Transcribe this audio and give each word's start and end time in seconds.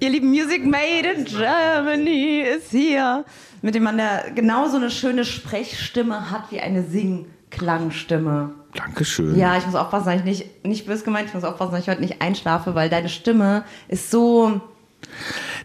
Ihr 0.00 0.10
lieben 0.10 0.30
Music 0.30 0.64
Made 0.64 1.08
in 1.16 1.24
Germany 1.24 2.42
ist 2.56 2.70
hier. 2.70 3.24
Mit 3.62 3.74
dem 3.74 3.84
man 3.84 3.96
der 3.96 4.30
genauso 4.34 4.76
eine 4.76 4.90
schöne 4.90 5.24
Sprechstimme 5.24 6.30
hat 6.30 6.50
wie 6.50 6.60
eine 6.60 6.82
Singklangstimme. 6.82 8.50
Dankeschön. 8.74 9.38
Ja, 9.38 9.56
ich 9.56 9.64
muss 9.64 9.74
aufpassen, 9.74 10.06
dass 10.06 10.16
ich 10.16 10.24
nicht, 10.24 10.64
nicht 10.66 10.86
böse 10.86 11.04
gemeint, 11.04 11.28
ich 11.28 11.34
muss 11.34 11.44
aufpassen, 11.44 11.72
dass 11.72 11.82
ich 11.82 11.88
heute 11.88 12.00
nicht 12.00 12.20
einschlafe, 12.20 12.74
weil 12.74 12.90
deine 12.90 13.08
Stimme 13.08 13.64
ist 13.88 14.10
so. 14.10 14.60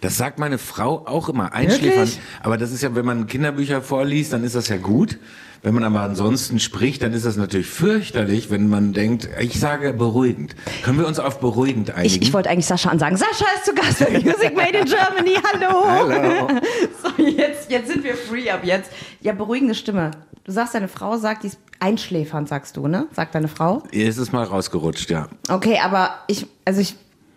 Das 0.02 0.18
sagt 0.18 0.40
meine 0.40 0.58
Frau 0.58 1.06
auch 1.08 1.28
immer, 1.28 1.54
einschläfern. 1.54 2.08
Wirklich? 2.08 2.20
Aber 2.42 2.58
das 2.58 2.72
ist 2.72 2.84
ja, 2.84 2.96
wenn 2.96 3.06
man 3.06 3.28
Kinderbücher 3.28 3.82
vorliest, 3.82 4.32
dann 4.32 4.44
ist 4.44 4.56
das 4.56 4.70
ja 4.70 4.78
gut. 4.78 5.18
Wenn 5.62 5.74
man 5.74 5.84
aber 5.84 6.02
ansonsten 6.02 6.60
spricht, 6.60 7.02
dann 7.02 7.12
ist 7.14 7.26
das 7.26 7.36
natürlich 7.36 7.68
fürchterlich, 7.68 8.50
wenn 8.50 8.70
man 8.70 8.94
denkt, 8.94 9.28
ich 9.40 9.60
sage 9.60 9.92
beruhigend. 9.94 10.56
Können 10.84 11.00
wir 11.00 11.08
uns 11.08 11.20
auf 11.20 11.40
beruhigend 11.42 11.92
einigen? 11.92 12.16
Ich, 12.16 12.22
ich 12.22 12.34
wollte 12.34 12.50
eigentlich 12.50 12.66
Sascha 12.66 12.90
ansagen. 12.90 13.18
Sascha 13.18 13.46
ist 13.58 13.66
zu 13.66 13.74
Gast 13.76 14.00
bei 14.00 14.12
Music 14.20 14.56
Made 14.56 14.78
in 14.78 14.86
Germany. 14.86 15.36
Hallo. 15.52 15.86
Hallo. 15.88 16.48
So, 17.02 17.24
jetzt, 17.24 17.70
jetzt 17.72 17.90
sind 17.92 18.04
wir 18.04 18.16
free 18.16 18.50
ab 18.50 18.62
jetzt. 18.64 18.92
Ja, 19.22 19.34
beruhigende 19.34 19.76
Stimme. 19.76 20.12
Du 20.44 20.52
sagst, 20.52 20.74
deine 20.76 20.88
Frau 20.88 21.18
sagt, 21.18 21.44
die 21.44 21.48
ist 21.48 21.60
einschläfernd, 21.80 22.48
sagst 22.50 22.76
du, 22.78 22.88
ne? 22.88 23.08
Sagt 23.14 23.36
deine 23.36 23.48
Frau. 23.48 23.84
Ihr 23.92 24.08
ist 24.08 24.18
es 24.18 24.32
mal 24.32 24.44
rausgerutscht, 24.44 25.10
ja. 25.10 25.28
Okay, 25.50 25.78
aber 25.84 26.16
ich, 26.28 26.48
also 26.66 26.82
ich, 26.82 26.96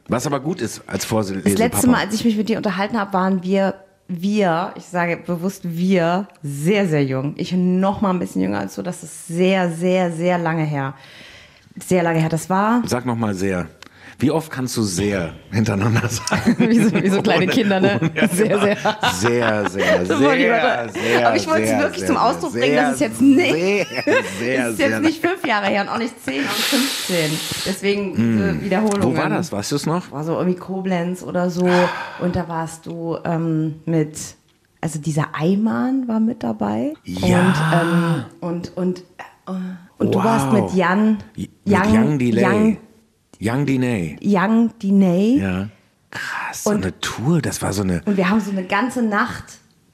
Was 0.09 0.27
aber 0.27 0.41
gut 0.41 0.61
ist 0.61 0.83
als 0.87 1.05
Vorsitzender. 1.05 1.49
das 1.51 1.59
letzte 1.59 1.89
Mal, 1.89 1.99
als 2.05 2.15
ich 2.15 2.25
mich 2.25 2.37
mit 2.37 2.49
dir 2.49 2.57
unterhalten 2.57 2.99
habe, 2.99 3.13
waren 3.13 3.43
wir, 3.43 3.75
wir, 4.21 4.73
ich 4.77 4.85
sage 4.85 5.17
bewusst 5.17 5.63
wir, 5.65 6.29
sehr, 6.43 6.87
sehr 6.89 7.05
jung. 7.05 7.35
Ich 7.37 7.53
noch 7.53 8.01
mal 8.01 8.11
ein 8.11 8.19
bisschen 8.19 8.43
jünger 8.43 8.59
als 8.59 8.75
du. 8.75 8.83
Das 8.83 9.03
ist 9.03 9.29
sehr, 9.29 9.71
sehr, 9.71 10.11
sehr 10.13 10.39
lange 10.39 10.65
her. 10.65 10.95
Sehr 11.79 12.03
lange 12.03 12.19
her. 12.19 12.29
Das 12.29 12.51
war 12.51 12.83
Sag 12.87 13.07
noch 13.07 13.17
mal 13.17 13.35
sehr. 13.35 13.69
Wie 14.19 14.31
oft 14.31 14.51
kannst 14.51 14.77
du 14.77 14.83
sehr 14.83 15.33
hintereinander 15.51 16.09
sagen? 16.09 16.57
wie 16.69 16.79
so, 16.79 16.93
wie 17.03 17.09
so 17.09 17.23
kleine 17.23 17.47
Kinder, 17.49 17.81
ne? 17.81 17.99
Ja, 18.15 18.29
Sehr, 18.29 18.49
genau. 18.49 18.63
sehr. 18.65 18.77
Sehr, 19.15 19.71
sehr, 19.71 20.03
ich 20.03 20.09
sehr, 20.09 20.21
weiter- 20.21 20.89
sehr. 20.93 21.27
Aber 21.29 21.37
ich 21.37 21.47
wollte 21.49 21.63
es 21.63 21.69
sehr, 21.71 21.79
wirklich 21.81 21.99
sehr, 22.01 22.07
zum 22.09 22.17
Ausdruck 22.17 22.53
sehr, 22.53 22.61
bringen, 22.63 22.77
dass 22.77 22.95
es 22.95 23.01
jetzt 23.01 23.19
sehr, 23.19 23.27
nicht- 23.29 23.53
Sehr, 23.53 23.87
sehr, 24.39 24.69
ist 24.71 24.77
sehr. 24.77 24.89
jetzt 24.91 25.03
nicht 25.03 25.21
fünf 25.21 25.47
Jahre 25.47 25.67
her 25.67 25.83
und 25.83 25.89
auch 25.89 25.99
nicht 25.99 26.15
zehn 26.25 26.41
und 26.41 26.49
15. 26.51 27.17
Deswegen 27.67 28.15
diese 28.17 28.63
Wiederholungen. 28.63 29.03
Hm. 29.03 29.13
Wo 29.13 29.17
war 29.17 29.29
das? 29.29 29.51
Weißt 29.53 29.73
du 29.73 29.77
es 29.77 29.87
noch? 29.87 30.11
War 30.13 30.25
so 30.25 30.35
irgendwie 30.39 30.59
Koblenz 30.59 31.23
oder 31.23 31.51
so. 31.51 31.69
Und 32.21 32.37
da 32.37 32.49
warst 32.49 32.87
du 32.87 33.19
ähm, 33.25 33.81
mit, 33.87 34.19
also 34.81 34.99
dieser 34.99 35.29
Eimann 35.35 36.07
war 36.07 36.21
mit 36.21 36.43
dabei. 36.43 36.95
Ja. 37.05 37.39
Und, 37.41 37.55
ähm, 37.73 38.25
und, 38.41 38.77
und, 38.77 38.99
äh, 38.99 39.53
und 39.99 40.15
du 40.15 40.19
Wow. 40.19 40.25
warst 40.25 40.53
mit 40.53 40.75
Jan, 40.75 41.19
Mit 41.37 41.51
Young 41.67 42.19
Delay. 42.19 42.45
Young, 42.45 42.77
Young 43.43 43.67
Diney. 43.67 44.17
Young 44.23 44.71
Diney. 44.81 45.39
Ja. 45.41 45.69
Krass, 46.11 46.65
so 46.65 46.71
Und- 46.71 46.83
eine 46.85 47.01
Tour. 47.01 47.41
Das 47.43 47.61
war 47.63 47.73
so 47.73 47.83
eine. 47.83 48.03
Und 48.05 48.17
wir 48.17 48.29
haben 48.29 48.41
so 48.41 48.51
eine 48.51 48.65
ganze 48.65 49.03
Nacht. 49.03 49.45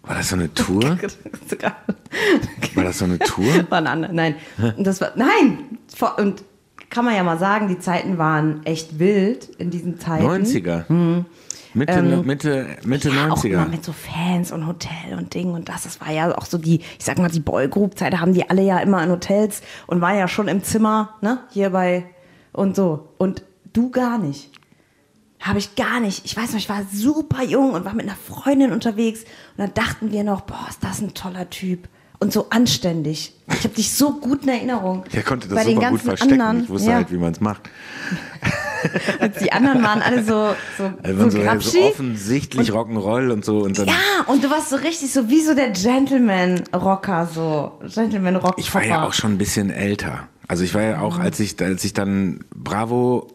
War 0.02 0.16
das 0.16 0.28
so 0.30 0.36
eine 0.36 0.52
Tour? 0.52 0.98
War 2.74 2.84
das 2.84 2.98
so 2.98 3.04
eine 3.04 3.18
Tour? 3.18 3.46
War 3.70 3.78
ein 3.78 3.86
anderer, 3.86 4.12
nein. 4.12 4.34
Und 4.76 4.86
das 4.86 5.00
war, 5.00 5.12
nein! 5.16 5.78
Und 6.16 6.42
kann 6.90 7.04
man 7.04 7.14
ja 7.14 7.22
mal 7.22 7.38
sagen, 7.38 7.68
die 7.68 7.78
Zeiten 7.78 8.16
waren 8.16 8.64
echt 8.64 8.98
wild 8.98 9.44
in 9.58 9.70
diesen 9.70 9.98
Zeiten. 10.00 10.24
90er. 10.24 10.84
Mitte, 11.74 12.02
Mitte, 12.24 12.66
Mitte 12.84 13.10
Mhm. 13.10 13.14
Ähm, 13.14 13.18
Ja, 13.28 13.32
auch 13.32 13.44
immer 13.44 13.62
90er. 13.64 13.68
mit 13.68 13.84
so 13.84 13.92
Fans 13.92 14.52
und 14.52 14.66
Hotel 14.66 15.18
und 15.18 15.34
Ding 15.34 15.50
und 15.52 15.68
das. 15.68 15.82
Das 15.82 16.00
war 16.00 16.10
ja 16.10 16.36
auch 16.36 16.46
so 16.46 16.56
die, 16.56 16.76
ich 16.98 17.04
sag 17.04 17.18
mal, 17.18 17.28
die 17.30 17.40
Boygroup-Zeit, 17.40 18.14
da 18.14 18.20
haben 18.20 18.32
die 18.32 18.48
alle 18.48 18.62
ja 18.62 18.78
immer 18.78 19.02
in 19.04 19.10
Hotels 19.10 19.60
und 19.86 20.00
waren 20.00 20.16
ja 20.16 20.26
schon 20.28 20.48
im 20.48 20.62
Zimmer, 20.64 21.10
ne, 21.20 21.40
hier 21.50 21.68
bei 21.70 22.06
und 22.58 22.76
so. 22.76 23.08
Und 23.18 23.42
du 23.72 23.90
gar 23.90 24.18
nicht. 24.18 24.50
Habe 25.40 25.60
ich 25.60 25.76
gar 25.76 26.00
nicht. 26.00 26.24
Ich 26.24 26.36
weiß 26.36 26.50
noch, 26.50 26.58
ich 26.58 26.68
war 26.68 26.82
super 26.92 27.44
jung 27.44 27.72
und 27.72 27.84
war 27.84 27.94
mit 27.94 28.06
einer 28.06 28.16
Freundin 28.16 28.72
unterwegs 28.72 29.20
und 29.56 29.58
dann 29.58 29.74
dachten 29.74 30.10
wir 30.10 30.24
noch, 30.24 30.40
boah, 30.40 30.66
ist 30.68 30.82
das 30.82 31.00
ein 31.00 31.14
toller 31.14 31.48
Typ. 31.48 31.88
Und 32.20 32.32
so 32.32 32.48
anständig. 32.50 33.32
Ich 33.46 33.62
habe 33.62 33.74
dich 33.74 33.92
so 33.92 34.14
gut 34.14 34.42
in 34.42 34.48
Erinnerung. 34.48 35.04
Der 35.12 35.22
konnte 35.22 35.46
das 35.46 35.56
Bei 35.56 35.64
den 35.64 35.76
super 35.76 35.90
gut 35.90 36.00
verstecken. 36.00 36.40
Anderen, 36.40 36.64
ich 36.64 36.68
wusste 36.68 36.90
ja, 36.90 36.96
halt, 36.96 37.12
wie 37.12 37.16
man 37.16 37.30
es 37.30 37.40
macht. 37.40 37.70
Die 39.40 39.52
anderen 39.52 39.84
waren 39.84 40.02
alle 40.02 40.24
so, 40.24 40.54
so, 40.76 40.92
Also 41.04 41.30
so, 41.30 41.40
so, 41.40 41.60
so 41.60 41.80
offensichtlich 41.82 42.72
Rock'n'Roll 42.72 43.30
und 43.30 43.44
so. 43.44 43.58
Und 43.58 43.78
dann, 43.78 43.86
Ja, 43.86 43.94
und 44.26 44.42
du 44.42 44.50
warst 44.50 44.70
so 44.70 44.76
richtig 44.76 45.12
so 45.12 45.28
wie 45.28 45.40
so 45.40 45.54
der 45.54 45.70
Gentleman-Rocker, 45.70 47.28
so 47.32 47.78
Gentleman-Rock. 47.82 48.56
Ich 48.58 48.74
war 48.74 48.84
ja 48.84 49.06
auch 49.06 49.12
schon 49.12 49.34
ein 49.34 49.38
bisschen 49.38 49.70
älter. 49.70 50.28
Also 50.48 50.64
ich 50.64 50.74
war 50.74 50.82
ja 50.82 50.96
Mhm. 50.96 51.02
auch, 51.02 51.18
als 51.18 51.38
ich, 51.40 51.60
als 51.62 51.84
ich 51.84 51.92
dann 51.92 52.40
Bravo, 52.54 53.28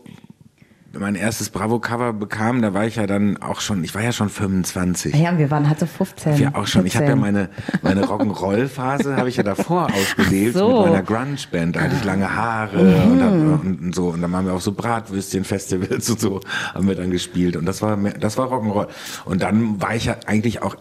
mein 0.96 1.16
erstes 1.16 1.50
Bravo-Cover 1.50 2.13
bekam, 2.13 2.62
da 2.62 2.75
war 2.75 2.85
ich 2.85 2.97
ja 2.97 3.07
dann 3.07 3.38
auch 3.38 3.62
schon, 3.62 3.84
ich 3.84 3.96
war 3.96 4.03
ja 4.03 4.12
schon 4.12 4.29
25. 4.29 5.16
Ja, 5.16 5.35
wir 5.40 5.50
waren 5.50 5.68
halt 5.68 5.79
so 5.79 5.88
15. 5.88 6.38
Ja, 6.38 6.52
auch 6.53 6.68
schon. 6.68 6.85
Ich 6.85 6.96
habe 6.96 7.06
ja 7.06 7.16
14. 7.16 7.19
meine, 7.22 7.50
meine 7.81 8.03
Rock'n'Roll-Phase 8.06 9.16
habe 9.18 9.28
ich 9.28 9.38
ja 9.38 9.41
davor 9.44 9.88
ausgelebt 9.94 10.56
so. 10.56 10.84
mit 10.84 10.91
meiner 10.91 11.02
Grunge-Band. 11.02 11.75
Da 11.75 11.81
hatte 11.81 11.96
ich 11.96 12.03
lange 12.03 12.35
Haare 12.35 12.78
und, 12.79 13.23
hab, 13.23 13.31
und, 13.31 13.81
und 13.81 13.96
so. 13.96 14.09
Und 14.09 14.22
dann 14.22 14.35
haben 14.35 14.46
wir 14.46 14.53
auch 14.53 14.62
so 14.62 14.72
Bratwürstchen-Festivals 14.73 16.07
und 16.12 16.19
so 16.19 16.41
haben 16.75 16.88
wir 16.88 16.94
dann 16.96 17.09
gespielt. 17.09 17.56
Und 17.56 17.66
das 17.66 17.81
war, 17.81 17.97
mehr- 17.97 18.18
das 18.19 18.38
war 18.38 18.52
Rock'n'Roll. 18.52 18.88
Und 19.25 19.41
dann 19.41 19.81
war 19.81 19.96
ich 19.96 20.06
ja 20.06 20.18
eigentlich 20.28 20.62
auch, 20.62 20.75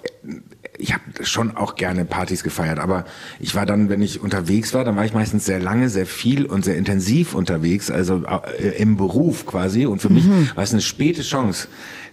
ich 0.82 0.92
habe 0.92 1.02
schon 1.22 1.56
auch 1.56 1.76
gerne 1.76 2.04
Partys 2.04 2.42
gefeiert. 2.42 2.78
Aber 2.78 3.04
ich 3.38 3.54
war 3.54 3.66
dann, 3.66 3.88
wenn 3.88 4.02
ich 4.02 4.20
unterwegs 4.20 4.74
war, 4.74 4.84
dann 4.84 4.96
war 4.96 5.04
ich 5.04 5.14
meistens 5.14 5.46
sehr 5.46 5.60
lange, 5.60 5.88
sehr 5.88 6.06
viel 6.06 6.44
und 6.44 6.64
sehr 6.64 6.76
intensiv 6.76 7.34
unterwegs. 7.34 7.90
Also 7.90 8.24
äh, 8.58 8.68
im 8.78 8.96
Beruf 8.96 9.46
quasi. 9.46 9.86
Und 9.86 10.00
für 10.00 10.10
mich 10.10 10.24
war 10.54 10.64
es 10.64 10.72
eine 10.72 10.82
späte 10.82 11.22
Chance, 11.22 11.68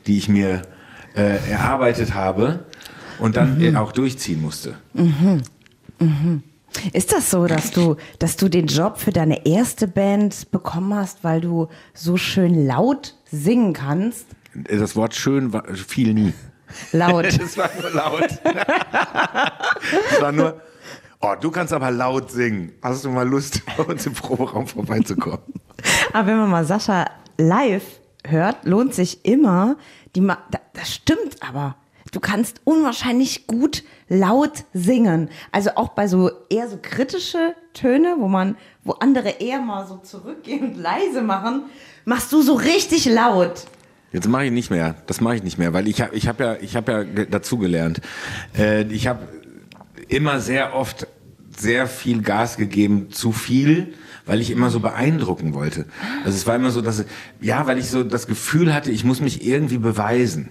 die 0.06 0.18
ich 0.18 0.30
mir 0.30 0.62
äh, 1.16 1.50
erarbeitet 1.50 2.14
habe 2.14 2.66
und 3.18 3.36
dann 3.36 3.60
äh, 3.62 3.76
auch 3.76 3.92
durchziehen 3.92 4.42
musste. 4.42 4.76
Ist 6.94 7.12
das 7.12 7.32
so, 7.32 7.48
dass 7.48 7.72
du, 7.72 7.96
dass 8.20 8.38
du 8.38 8.50
den 8.50 8.68
Job 8.68 9.00
für 9.00 9.12
deine 9.12 9.48
erste 9.48 9.88
Band 9.88 10.52
bekommen 10.52 10.94
hast, 10.94 11.24
weil 11.24 11.42
du 11.42 11.68
so 11.96 12.18
schön 12.18 12.68
laut 12.68 13.16
singen 13.32 13.74
kannst? 13.74 14.28
Das 14.54 14.96
Wort 14.96 15.16
schön 15.16 15.54
war, 15.54 15.64
fiel 15.74 16.14
nie. 16.14 16.34
Laut. 16.92 17.26
Es 17.40 17.58
war 17.58 17.70
nur 17.82 17.90
laut. 17.92 18.30
es 20.12 20.22
war 20.22 20.32
nur, 20.32 20.62
oh, 21.22 21.36
du 21.40 21.52
kannst 21.52 21.74
aber 21.74 21.92
laut 21.92 22.32
singen. 22.32 22.74
Hast 22.82 23.06
du 23.06 23.10
mal 23.10 23.28
Lust, 23.28 23.62
bei 23.78 23.84
uns 23.84 24.06
im 24.06 24.14
Proberaum 24.14 24.68
vorbeizukommen? 24.68 25.40
Aber 26.14 26.28
wenn 26.28 26.38
man 26.38 26.50
mal 26.50 26.66
Sascha 26.66 27.06
live 27.38 27.86
hört, 28.26 28.66
lohnt 28.66 28.94
sich 28.94 29.26
immer. 29.26 29.78
Die 30.16 30.22
Ma 30.22 30.38
da, 30.52 30.60
das 30.74 30.94
stimmt 30.94 31.42
aber. 31.42 31.76
Du 32.12 32.20
kannst 32.20 32.62
unwahrscheinlich 32.64 33.46
gut 33.46 33.84
laut 34.08 34.64
singen. 34.74 35.30
Also 35.52 35.72
auch 35.76 35.90
bei 35.90 36.08
so 36.08 36.32
eher 36.50 36.68
so 36.68 36.80
kritische 36.82 37.54
Töne, 37.74 38.16
wo 38.18 38.28
man, 38.28 38.58
wo 38.84 38.94
andere 38.94 39.30
eher 39.30 39.62
mal 39.62 39.86
so 39.86 39.98
zurückgehen 39.98 40.72
und 40.72 40.78
leise 40.78 41.22
machen, 41.22 41.66
machst 42.06 42.32
du 42.34 42.42
so 42.42 42.54
richtig 42.56 43.06
laut. 43.06 43.66
Jetzt 44.12 44.28
mache 44.28 44.46
ich 44.46 44.52
nicht 44.52 44.72
mehr. 44.72 44.96
Das 45.08 45.22
mache 45.22 45.36
ich 45.36 45.44
nicht 45.44 45.58
mehr, 45.58 45.74
weil 45.74 45.88
ich 45.88 46.02
habe 46.02 46.16
ich 46.16 46.28
hab 46.28 46.40
ja, 46.40 46.56
ich 46.60 46.76
hab 46.76 46.88
ja 46.90 47.04
ge- 47.04 47.28
dazugelernt. 47.30 48.02
Äh, 48.58 48.84
ich 48.84 49.08
habe 49.08 49.28
immer 50.08 50.40
sehr 50.40 50.76
oft 50.76 51.08
sehr 51.58 51.88
viel 51.88 52.22
Gas 52.22 52.58
gegeben, 52.58 53.12
zu 53.12 53.32
viel, 53.32 53.94
weil 54.26 54.40
ich 54.42 54.50
immer 54.50 54.70
so 54.70 54.80
beeindrucken 54.80 55.54
wollte. 55.54 55.86
Also 56.24 56.38
es 56.38 56.48
war 56.48 56.56
immer 56.56 56.72
so, 56.72 56.82
dass 56.82 57.04
ja, 57.42 57.68
weil 57.68 57.78
ich 57.78 57.90
so 57.90 58.04
das 58.04 58.26
Gefühl 58.28 58.74
hatte, 58.74 58.92
ich 58.92 59.04
muss 59.04 59.20
mich 59.22 59.46
irgendwie 59.46 59.78
beweisen. 59.78 60.50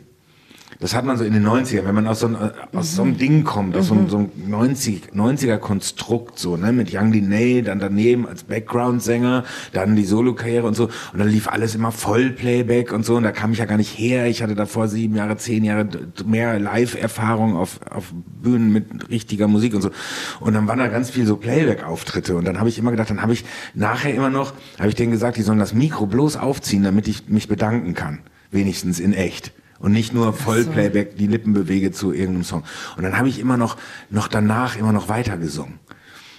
Das 0.81 0.95
hat 0.95 1.05
man 1.05 1.17
so 1.17 1.25
in 1.25 1.33
den 1.33 1.45
90ern, 1.45 1.87
wenn 1.87 1.95
man 1.95 2.07
aus 2.07 2.21
so, 2.21 2.29
einem, 2.29 2.37
aus 2.73 2.95
so 2.95 3.03
einem 3.03 3.19
Ding 3.19 3.43
kommt, 3.43 3.77
aus 3.77 3.89
so 3.89 3.95
einem, 3.95 4.09
so 4.09 4.19
einem 4.19 4.31
90, 4.47 5.11
90er 5.13 5.59
Konstrukt, 5.59 6.39
so, 6.39 6.57
ne, 6.57 6.73
mit 6.73 6.95
Young 6.95 7.11
Diney, 7.11 7.63
dann 7.63 7.81
daneben 7.81 8.29
als 8.29 8.45
Background-Sänger, 8.45 9.43
dann 9.73 9.97
die 9.97 10.05
Solo-Karriere 10.05 10.69
und 10.69 10.75
so, 10.75 10.85
und 10.85 11.19
dann 11.19 11.29
lief 11.29 11.49
alles 11.49 11.75
immer 11.75 11.91
Vollplayback 11.91 12.93
und 12.93 13.05
so, 13.05 13.17
und 13.17 13.25
da 13.25 13.33
kam 13.33 13.51
ich 13.51 13.59
ja 13.59 13.65
gar 13.65 13.77
nicht 13.77 13.99
her. 13.99 14.27
Ich 14.27 14.41
hatte 14.41 14.55
davor 14.55 14.87
sieben 14.87 15.17
Jahre, 15.17 15.37
zehn 15.37 15.65
Jahre 15.65 15.89
mehr 16.25 16.61
Live-Erfahrung 16.61 17.57
auf, 17.57 17.81
auf 17.91 18.13
Bühnen 18.41 18.73
mit 18.73 19.11
richtiger 19.11 19.49
Musik 19.49 19.75
und 19.75 19.83
so. 19.83 19.91
Und 20.39 20.55
dann 20.55 20.69
waren 20.69 20.79
da 20.79 20.87
ganz 20.87 21.11
viel 21.11 21.27
so 21.27 21.37
Playback-Auftritte, 21.37 22.37
und 22.37 22.45
dann 22.45 22.61
habe 22.61 22.69
ich 22.69 22.79
immer 22.79 22.93
gedacht, 22.93 23.11
dann 23.11 23.23
habe 23.23 23.33
ich 23.33 23.45
nachher 23.75 24.15
immer 24.15 24.31
noch, 24.31 24.53
habe 24.79 24.91
ich 24.91 24.95
denen 24.95 25.11
gesagt, 25.11 25.39
die 25.39 25.43
sollen 25.43 25.59
das 25.59 25.75
Mikro 25.75 26.07
bloß 26.07 26.37
aufziehen, 26.37 26.85
damit 26.85 27.09
ich 27.09 27.29
mich 27.29 27.49
bedanken 27.49 27.95
kann. 27.95 28.21
Wenigstens 28.53 29.01
in 29.01 29.13
echt. 29.13 29.53
Und 29.79 29.93
nicht 29.93 30.13
nur 30.13 30.33
Vollplayback, 30.33 31.17
die 31.17 31.27
Lippen 31.27 31.53
bewege 31.53 31.93
zu 31.93 32.13
irgendeinem 32.13 32.45
Song. 32.45 32.65
Und 32.97 33.05
dann 33.05 33.17
habe 33.17 33.29
ich 33.29 33.39
immer 33.39 33.57
noch, 33.57 33.77
noch 34.11 34.29
danach 34.29 34.77
immer 34.77 34.93
noch 34.93 35.09
weitergesungen. 35.09 35.79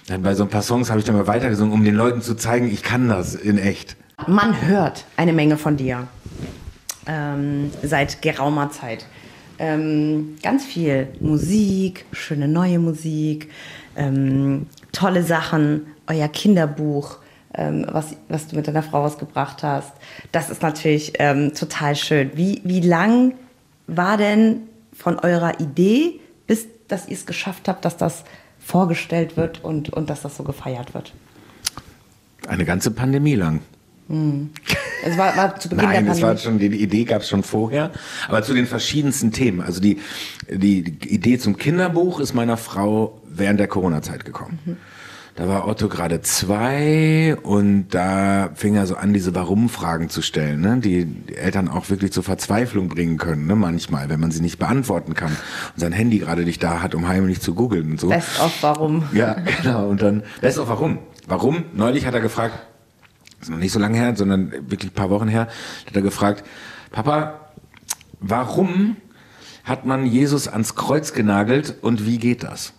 Dann 0.08 0.22
bei 0.22 0.34
so 0.34 0.42
ein 0.42 0.50
paar 0.50 0.62
Songs 0.62 0.90
habe 0.90 0.98
ich 0.98 1.06
dann 1.06 1.16
mal 1.16 1.26
weitergesungen, 1.26 1.72
um 1.72 1.84
den 1.84 1.94
Leuten 1.94 2.20
zu 2.20 2.34
zeigen, 2.34 2.70
ich 2.70 2.82
kann 2.82 3.08
das 3.08 3.34
in 3.34 3.58
echt. 3.58 3.96
Man 4.26 4.66
hört 4.66 5.06
eine 5.16 5.32
Menge 5.32 5.56
von 5.56 5.76
dir 5.76 6.08
ähm, 7.06 7.70
seit 7.82 8.20
geraumer 8.20 8.70
Zeit. 8.70 9.06
Ähm, 9.58 10.36
ganz 10.42 10.64
viel 10.64 11.08
Musik, 11.20 12.06
schöne 12.12 12.48
neue 12.48 12.78
Musik, 12.78 13.50
ähm, 13.96 14.66
tolle 14.92 15.22
Sachen, 15.22 15.86
euer 16.06 16.28
Kinderbuch, 16.28 17.18
ähm, 17.54 17.86
was, 17.90 18.16
was 18.28 18.48
du 18.48 18.56
mit 18.56 18.68
deiner 18.68 18.82
Frau 18.82 19.04
ausgebracht 19.04 19.62
hast. 19.62 19.92
Das 20.32 20.50
ist 20.50 20.62
natürlich 20.62 21.14
ähm, 21.18 21.54
total 21.54 21.96
schön. 21.96 22.30
Wie, 22.34 22.60
wie 22.64 22.80
lang 22.80 23.34
war 23.86 24.16
denn 24.16 24.62
von 24.92 25.18
eurer 25.18 25.60
Idee, 25.60 26.20
bis 26.46 26.66
dass 26.88 27.06
ihr 27.08 27.14
es 27.14 27.26
geschafft 27.26 27.68
habt, 27.68 27.84
dass 27.84 27.96
das 27.96 28.24
vorgestellt 28.58 29.36
wird 29.36 29.64
und, 29.64 29.90
und 29.90 30.10
dass 30.10 30.22
das 30.22 30.36
so 30.36 30.42
gefeiert 30.42 30.94
wird? 30.94 31.12
Eine 32.46 32.64
ganze 32.64 32.90
Pandemie 32.90 33.34
lang. 33.34 33.60
Es 35.04 35.16
war, 35.16 35.36
war 35.36 35.58
zu 35.58 35.68
Beginn 35.68 35.84
Nein, 35.84 36.04
der 36.04 36.14
es 36.14 36.22
war 36.22 36.36
schon, 36.36 36.58
die 36.58 36.66
Idee 36.66 37.04
gab 37.04 37.22
es 37.22 37.28
schon 37.28 37.42
vorher, 37.42 37.92
aber 38.28 38.42
zu 38.42 38.54
den 38.54 38.66
verschiedensten 38.66 39.30
Themen. 39.30 39.60
Also 39.60 39.80
die, 39.80 40.00
die, 40.50 40.82
die 40.82 41.14
Idee 41.14 41.38
zum 41.38 41.56
Kinderbuch 41.56 42.18
ist 42.18 42.34
meiner 42.34 42.56
Frau 42.56 43.20
während 43.28 43.60
der 43.60 43.68
Corona-Zeit 43.68 44.24
gekommen. 44.24 44.58
Da 45.40 45.48
war 45.48 45.66
Otto 45.66 45.88
gerade 45.88 46.20
zwei 46.20 47.34
und 47.42 47.88
da 47.88 48.50
fing 48.56 48.74
er 48.74 48.86
so 48.86 48.94
an, 48.96 49.14
diese 49.14 49.34
Warum-Fragen 49.34 50.10
zu 50.10 50.20
stellen, 50.20 50.60
ne? 50.60 50.76
die 50.80 51.34
Eltern 51.34 51.70
auch 51.70 51.88
wirklich 51.88 52.12
zur 52.12 52.22
Verzweiflung 52.22 52.88
bringen 52.88 53.16
können, 53.16 53.46
ne? 53.46 53.56
manchmal, 53.56 54.10
wenn 54.10 54.20
man 54.20 54.32
sie 54.32 54.42
nicht 54.42 54.58
beantworten 54.58 55.14
kann 55.14 55.30
und 55.30 55.80
sein 55.80 55.92
Handy 55.92 56.18
gerade 56.18 56.42
nicht 56.42 56.62
da 56.62 56.82
hat, 56.82 56.94
um 56.94 57.08
heimlich 57.08 57.40
zu 57.40 57.54
googeln 57.54 57.92
und 57.92 57.98
so. 57.98 58.10
Best 58.10 58.38
of 58.38 58.52
warum? 58.60 59.04
Ja, 59.14 59.32
genau. 59.62 59.88
Und 59.88 60.02
dann, 60.02 60.24
ist 60.42 60.58
auch 60.58 60.68
warum. 60.68 60.98
Warum? 61.26 61.64
Neulich 61.72 62.04
hat 62.04 62.12
er 62.12 62.20
gefragt, 62.20 62.66
das 63.38 63.48
ist 63.48 63.50
noch 63.50 63.56
nicht 63.56 63.72
so 63.72 63.78
lange 63.78 63.96
her, 63.96 64.14
sondern 64.14 64.52
wirklich 64.68 64.90
ein 64.90 64.94
paar 64.94 65.08
Wochen 65.08 65.28
her, 65.28 65.48
hat 65.86 65.96
er 65.96 66.02
gefragt, 66.02 66.44
Papa, 66.90 67.52
warum 68.20 68.98
hat 69.64 69.86
man 69.86 70.04
Jesus 70.04 70.48
ans 70.48 70.74
Kreuz 70.74 71.14
genagelt 71.14 71.76
und 71.80 72.04
wie 72.04 72.18
geht 72.18 72.42
das? 72.42 72.74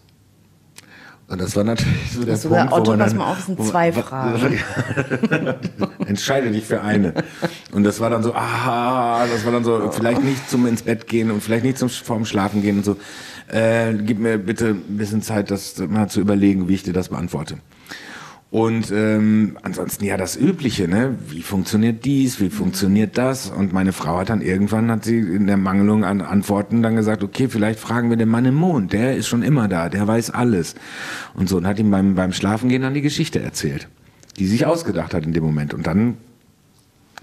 Und 1.31 1.39
das 1.39 1.55
war 1.55 1.63
natürlich 1.63 2.11
so 2.11 2.25
der 2.25 2.35
So, 2.35 2.49
Punkt, 2.49 2.73
Otto, 2.73 2.87
wo 2.87 2.89
man 2.89 2.99
pass 2.99 3.09
dann, 3.11 3.17
mal 3.17 3.31
auf, 3.31 3.39
es 3.39 3.45
sind 3.45 3.63
zwei 3.63 3.91
Fragen. 3.93 4.59
Entscheide 6.05 6.51
dich 6.51 6.65
für 6.65 6.81
eine. 6.81 7.13
Und 7.71 7.85
das 7.85 8.01
war 8.01 8.09
dann 8.09 8.21
so, 8.21 8.35
aha, 8.35 9.25
das 9.31 9.45
war 9.45 9.53
dann 9.53 9.63
so, 9.63 9.91
vielleicht 9.91 10.21
nicht 10.23 10.49
zum 10.49 10.67
ins 10.67 10.81
Bett 10.81 11.07
gehen 11.07 11.31
und 11.31 11.41
vielleicht 11.41 11.63
nicht 11.63 11.77
zum 11.77 11.87
vorm 11.87 12.25
Schlafen 12.25 12.61
gehen 12.61 12.79
und 12.79 12.85
so. 12.85 12.97
Äh, 13.47 13.93
gib 13.93 14.19
mir 14.19 14.37
bitte 14.37 14.71
ein 14.71 14.97
bisschen 14.97 15.21
Zeit, 15.21 15.51
das 15.51 15.77
mal 15.77 16.09
zu 16.09 16.19
überlegen, 16.19 16.67
wie 16.67 16.73
ich 16.73 16.83
dir 16.83 16.93
das 16.93 17.07
beantworte. 17.07 17.55
Und 18.51 18.91
ähm, 18.91 19.57
ansonsten 19.61 20.03
ja 20.03 20.17
das 20.17 20.35
Übliche, 20.35 20.89
ne? 20.89 21.15
Wie 21.29 21.41
funktioniert 21.41 22.03
dies, 22.03 22.41
wie 22.41 22.49
funktioniert 22.49 23.17
das? 23.17 23.49
Und 23.49 23.71
meine 23.71 23.93
Frau 23.93 24.17
hat 24.17 24.29
dann 24.29 24.41
irgendwann, 24.41 24.91
hat 24.91 25.05
sie 25.05 25.19
in 25.19 25.47
der 25.47 25.55
Mangelung 25.55 26.03
an 26.03 26.19
Antworten 26.19 26.83
dann 26.83 26.97
gesagt, 26.97 27.23
okay, 27.23 27.47
vielleicht 27.47 27.79
fragen 27.79 28.09
wir 28.09 28.17
den 28.17 28.27
Mann 28.27 28.43
im 28.43 28.55
Mond, 28.55 28.91
der 28.91 29.15
ist 29.15 29.29
schon 29.29 29.41
immer 29.41 29.69
da, 29.69 29.87
der 29.87 30.05
weiß 30.05 30.31
alles. 30.31 30.75
Und 31.33 31.47
so, 31.47 31.55
und 31.55 31.65
hat 31.65 31.79
ihm 31.79 31.91
beim, 31.91 32.15
beim 32.15 32.33
Schlafengehen 32.33 32.81
dann 32.81 32.93
die 32.93 33.01
Geschichte 33.01 33.41
erzählt, 33.41 33.87
die 34.37 34.47
sich 34.47 34.65
ausgedacht 34.65 35.13
hat 35.13 35.25
in 35.25 35.31
dem 35.31 35.45
Moment. 35.45 35.73
Und 35.73 35.87
dann 35.87 36.17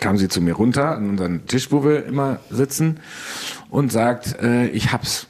kam 0.00 0.16
sie 0.16 0.28
zu 0.28 0.40
mir 0.40 0.54
runter 0.54 0.96
an 0.96 1.10
unseren 1.10 1.46
Tisch, 1.46 1.70
wo 1.70 1.84
wir 1.84 2.06
immer 2.06 2.40
sitzen, 2.48 3.00
und 3.68 3.92
sagt, 3.92 4.40
äh, 4.40 4.68
ich 4.68 4.92
hab's. 4.92 5.26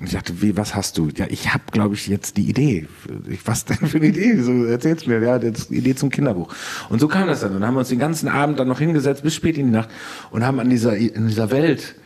Und 0.00 0.06
ich 0.06 0.14
dachte, 0.14 0.40
wie, 0.40 0.56
was 0.56 0.74
hast 0.74 0.96
du? 0.96 1.10
Ja, 1.14 1.26
ich 1.28 1.52
hab, 1.52 1.72
glaube 1.72 1.94
ich, 1.94 2.06
jetzt 2.06 2.38
die 2.38 2.48
Idee. 2.48 2.88
Ich, 3.28 3.46
was 3.46 3.66
denn 3.66 3.76
für 3.76 3.98
eine 3.98 4.06
Idee? 4.06 4.40
So, 4.40 4.64
erzähl's 4.64 5.06
mir. 5.06 5.20
Ja, 5.20 5.38
die 5.38 5.52
Idee 5.76 5.94
zum 5.94 6.08
Kinderbuch. 6.08 6.54
Und 6.88 7.00
so 7.00 7.08
kam 7.08 7.26
das 7.26 7.40
dann. 7.40 7.54
Und 7.54 7.66
haben 7.66 7.74
wir 7.74 7.80
uns 7.80 7.90
den 7.90 7.98
ganzen 7.98 8.28
Abend 8.28 8.58
dann 8.58 8.68
noch 8.68 8.78
hingesetzt, 8.78 9.22
bis 9.22 9.34
spät 9.34 9.58
in 9.58 9.66
die 9.66 9.72
Nacht, 9.72 9.90
und 10.30 10.44
haben 10.44 10.58
an 10.58 10.70
dieser, 10.70 10.96
in 10.96 11.28
dieser 11.28 11.50
Welt 11.50 11.96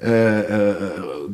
äh, 0.00 0.40
äh, 0.40 0.74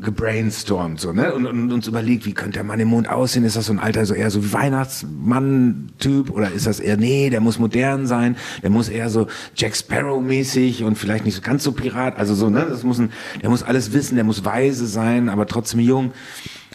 gebrainstormt 0.00 1.00
so 1.00 1.12
ne? 1.12 1.32
Und, 1.32 1.46
und 1.46 1.72
uns 1.72 1.88
überlegt 1.88 2.26
wie 2.26 2.34
könnte 2.34 2.58
der 2.58 2.64
Mann 2.64 2.78
im 2.78 2.88
Mond 2.88 3.08
aussehen? 3.08 3.44
Ist 3.44 3.56
das 3.56 3.66
so 3.66 3.72
ein 3.72 3.78
alter 3.78 4.04
so 4.04 4.12
eher 4.12 4.30
so 4.30 4.44
wie 4.44 4.52
Weihnachtsmann 4.52 5.92
Typ 5.98 6.30
oder 6.30 6.52
ist 6.52 6.66
das 6.66 6.78
eher 6.78 6.98
nee 6.98 7.30
der 7.30 7.40
muss 7.40 7.58
modern 7.58 8.06
sein. 8.06 8.36
Der 8.62 8.70
muss 8.70 8.88
eher 8.88 9.08
so 9.08 9.26
Jack 9.56 9.74
Sparrow 9.74 10.22
mäßig 10.22 10.84
und 10.84 10.96
vielleicht 10.96 11.24
nicht 11.24 11.36
so 11.36 11.40
ganz 11.40 11.64
so 11.64 11.72
Pirat. 11.72 12.18
Also 12.18 12.34
so 12.34 12.50
ne? 12.50 12.66
Das 12.68 12.82
muss 12.84 12.98
ein 12.98 13.10
der 13.42 13.50
muss 13.50 13.62
alles 13.62 13.92
wissen 13.92 14.16
der 14.16 14.24
muss 14.24 14.44
weise 14.44 14.86
sein 14.86 15.28
aber 15.30 15.46
trotzdem 15.46 15.80
jung. 15.80 16.12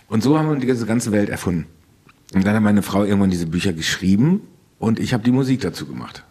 Und 0.07 0.23
so 0.23 0.37
haben 0.37 0.49
wir 0.49 0.55
diese 0.57 0.85
ganze 0.85 1.11
Welt 1.11 1.29
erfunden. 1.29 1.67
Und 2.33 2.45
dann 2.45 2.55
hat 2.55 2.63
meine 2.63 2.81
Frau 2.81 3.03
irgendwann 3.03 3.29
diese 3.29 3.47
Bücher 3.47 3.73
geschrieben 3.73 4.41
und 4.79 4.99
ich 4.99 5.13
habe 5.13 5.23
die 5.23 5.31
Musik 5.31 5.61
dazu 5.61 5.85
gemacht 5.85 6.24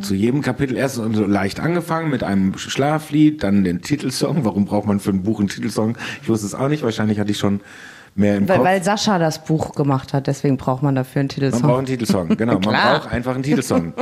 Zu 0.00 0.14
jedem 0.14 0.40
Kapitel 0.40 0.76
erst 0.76 0.94
so 0.94 1.04
leicht 1.04 1.58
angefangen 1.58 2.10
mit 2.10 2.22
einem 2.22 2.56
Schlaflied, 2.56 3.42
dann 3.42 3.64
den 3.64 3.82
Titelsong. 3.82 4.44
Warum 4.44 4.64
braucht 4.64 4.86
man 4.86 5.00
für 5.00 5.10
ein 5.10 5.24
Buch 5.24 5.40
einen 5.40 5.48
Titelsong? 5.48 5.98
Ich 6.22 6.28
wusste 6.28 6.46
es 6.46 6.54
auch 6.54 6.68
nicht. 6.68 6.84
Wahrscheinlich 6.84 7.18
hatte 7.18 7.32
ich 7.32 7.38
schon 7.38 7.60
mehr 8.14 8.36
im 8.36 8.48
Weil, 8.48 8.56
Kopf. 8.58 8.66
weil 8.66 8.82
Sascha 8.82 9.18
das 9.18 9.44
Buch 9.44 9.74
gemacht 9.74 10.12
hat, 10.12 10.26
deswegen 10.26 10.56
braucht 10.56 10.82
man 10.82 10.94
dafür 10.94 11.20
einen 11.20 11.28
man 11.28 11.34
Titelsong. 11.34 11.62
braucht 11.62 11.78
einen 11.78 11.86
Titelsong, 11.86 12.28
genau. 12.36 12.54
Man 12.54 12.62
braucht 12.62 13.12
einfach 13.12 13.34
einen 13.34 13.42
Titelsong. 13.42 13.92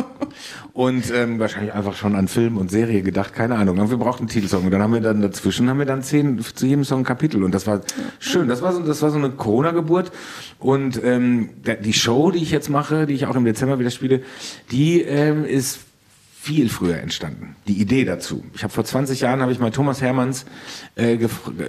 Und 0.72 1.12
ähm, 1.12 1.38
wahrscheinlich 1.38 1.72
einfach 1.72 1.94
schon 1.94 2.14
an 2.14 2.28
Film 2.28 2.56
und 2.56 2.70
Serie 2.70 3.02
gedacht, 3.02 3.34
keine 3.34 3.56
Ahnung. 3.56 3.78
Aber 3.80 3.90
wir 3.90 3.96
brauchten 3.96 4.22
einen 4.22 4.28
Titelsong. 4.28 4.64
Und 4.64 4.70
dann 4.70 4.82
haben 4.82 4.92
wir 4.92 5.00
dann 5.00 5.20
dazwischen 5.22 5.68
haben 5.68 5.78
wir 5.78 5.86
dann 5.86 6.02
zehn 6.02 6.40
zu 6.40 6.66
jedem 6.66 6.84
Song 6.84 7.04
Kapitel. 7.04 7.42
Und 7.42 7.52
das 7.52 7.66
war 7.66 7.80
schön. 8.18 8.48
Das 8.48 8.62
war 8.62 8.72
so, 8.72 8.80
das 8.80 9.02
war 9.02 9.10
so 9.10 9.18
eine 9.18 9.30
Corona-Geburt. 9.30 10.12
Und 10.58 11.02
ähm, 11.02 11.50
die 11.82 11.92
Show, 11.92 12.30
die 12.30 12.38
ich 12.42 12.50
jetzt 12.50 12.68
mache, 12.70 13.06
die 13.06 13.14
ich 13.14 13.26
auch 13.26 13.36
im 13.36 13.44
Dezember 13.44 13.78
wieder 13.78 13.90
spiele, 13.90 14.22
die 14.70 15.02
ähm, 15.02 15.44
ist 15.44 15.80
viel 16.40 16.68
früher 16.68 16.98
entstanden. 16.98 17.56
Die 17.66 17.80
Idee 17.80 18.04
dazu. 18.04 18.44
Ich 18.54 18.62
habe 18.62 18.72
vor 18.72 18.84
20 18.84 19.20
Jahren 19.20 19.42
habe 19.42 19.52
ich 19.52 19.58
mal 19.58 19.70
Thomas 19.70 20.00
Hermanns 20.00 20.46
äh, 20.94 21.18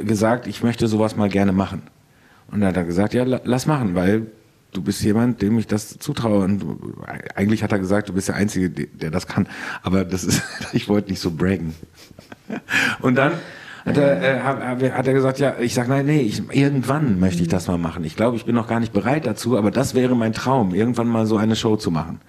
gesagt, 0.06 0.48
ich 0.48 0.64
möchte 0.64 0.88
sowas 0.88 1.16
mal 1.16 1.30
gerne 1.30 1.52
machen. 1.52 1.82
Und 2.52 2.62
dann 2.62 2.70
hat 2.70 2.78
er 2.78 2.84
gesagt, 2.84 3.14
ja, 3.14 3.24
la- 3.24 3.42
lass 3.44 3.66
machen, 3.68 3.96
weil 3.96 4.28
du 4.72 4.82
bist 4.82 5.02
jemand, 5.04 5.42
dem 5.42 5.58
ich 5.60 5.68
das 5.68 5.98
zutraue. 6.00 6.44
Und 6.46 6.60
du, 6.60 6.80
eigentlich 7.36 7.64
hat 7.64 7.72
er 7.72 7.80
gesagt, 7.80 8.10
du 8.10 8.14
bist 8.14 8.28
der 8.28 8.36
Einzige, 8.36 8.70
der 8.70 9.12
das 9.12 9.28
kann. 9.28 9.48
Aber 9.84 10.06
das 10.06 10.24
ist, 10.24 10.42
ich 10.74 10.88
wollte 10.90 11.10
nicht 11.10 11.20
so 11.20 11.32
braggen. 11.32 11.76
Und 13.02 13.16
dann 13.16 13.34
hat 13.86 13.98
er, 13.98 14.22
äh, 14.82 14.92
hat 14.92 15.08
er 15.08 15.14
gesagt, 15.14 15.40
ja, 15.40 15.56
ich 15.60 15.74
sag 15.74 15.88
nein, 15.88 16.06
nee, 16.06 16.22
ich, 16.22 16.44
irgendwann 16.52 17.20
möchte 17.20 17.42
ich 17.42 17.48
das 17.48 17.68
mal 17.68 17.78
machen. 17.78 18.04
Ich 18.04 18.16
glaube, 18.16 18.36
ich 18.36 18.46
bin 18.46 18.54
noch 18.56 18.68
gar 18.68 18.80
nicht 18.80 18.94
bereit 18.94 19.26
dazu, 19.26 19.58
aber 19.58 19.72
das 19.72 19.96
wäre 19.96 20.16
mein 20.16 20.34
Traum, 20.34 20.74
irgendwann 20.76 21.08
mal 21.08 21.26
so 21.26 21.38
eine 21.38 21.56
Show 21.56 21.76
zu 21.78 21.90
machen. 21.92 22.20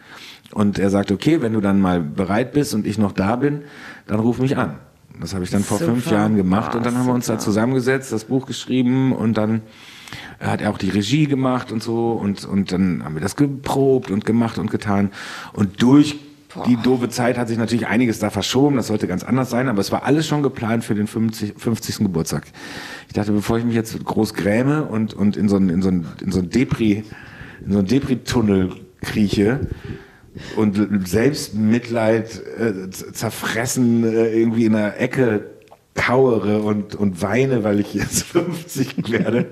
Und 0.52 0.78
er 0.78 0.90
sagt, 0.90 1.12
okay, 1.12 1.42
wenn 1.42 1.52
du 1.52 1.60
dann 1.60 1.80
mal 1.80 2.00
bereit 2.00 2.52
bist 2.52 2.74
und 2.74 2.86
ich 2.86 2.98
noch 2.98 3.12
da 3.12 3.36
bin, 3.36 3.62
dann 4.06 4.20
ruf 4.20 4.38
mich 4.38 4.56
an. 4.56 4.76
Das 5.20 5.34
habe 5.34 5.44
ich 5.44 5.50
dann 5.50 5.62
vor 5.62 5.78
Super. 5.78 5.92
fünf 5.92 6.10
Jahren 6.10 6.36
gemacht 6.36 6.74
und 6.74 6.80
Ah, 6.80 6.84
dann 6.84 6.96
haben 6.96 7.06
wir 7.06 7.14
uns 7.14 7.26
da 7.26 7.38
zusammengesetzt, 7.38 8.10
das 8.12 8.24
Buch 8.24 8.46
geschrieben 8.46 9.12
und 9.12 9.36
dann 9.36 9.60
hat 10.40 10.60
er 10.60 10.70
auch 10.70 10.78
die 10.78 10.90
Regie 10.90 11.26
gemacht 11.26 11.72
und 11.72 11.82
so 11.82 12.12
und, 12.12 12.44
und 12.44 12.72
dann 12.72 13.04
haben 13.04 13.14
wir 13.14 13.20
das 13.20 13.36
geprobt 13.36 14.10
und 14.10 14.24
gemacht 14.26 14.58
und 14.58 14.70
getan 14.70 15.10
und 15.52 15.82
durch 15.82 16.18
die 16.66 16.76
doofe 16.76 17.08
Zeit 17.08 17.38
hat 17.38 17.46
sich 17.46 17.58
natürlich 17.58 17.86
einiges 17.86 18.18
da 18.18 18.30
verschoben, 18.30 18.76
das 18.76 18.88
sollte 18.88 19.06
ganz 19.06 19.22
anders 19.22 19.50
sein, 19.50 19.68
aber 19.68 19.80
es 19.80 19.92
war 19.92 20.04
alles 20.04 20.26
schon 20.26 20.42
geplant 20.42 20.84
für 20.84 20.96
den 20.96 21.06
50, 21.06 21.54
50. 21.56 21.98
Geburtstag. 21.98 22.44
Ich 23.06 23.12
dachte, 23.12 23.30
bevor 23.30 23.58
ich 23.58 23.64
mich 23.64 23.76
jetzt 23.76 24.04
groß 24.04 24.34
gräme 24.34 24.84
und, 24.84 25.14
und 25.14 25.36
in 25.36 25.48
so 25.48 25.56
einen, 25.56 25.68
in 25.68 25.80
so 25.80 25.88
einen, 25.88 26.06
in 26.20 26.32
so 26.32 26.40
einen 26.40 26.50
Depri, 26.50 27.04
in 27.64 27.72
so 27.72 27.78
einen 27.78 27.86
Depri-Tunnel 27.86 28.72
krieche, 29.00 29.60
und 30.56 31.08
Selbstmitleid 31.08 32.40
äh, 32.58 32.90
zerfressen 32.90 34.04
äh, 34.04 34.32
irgendwie 34.32 34.64
in 34.64 34.74
einer 34.74 34.96
Ecke 34.96 35.50
kauere 35.94 36.62
und, 36.62 36.94
und 36.94 37.20
weine, 37.20 37.64
weil 37.64 37.80
ich 37.80 37.94
jetzt 37.94 38.22
50 38.32 39.10
werde, 39.10 39.46